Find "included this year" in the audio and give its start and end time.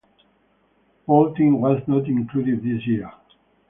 2.07-3.11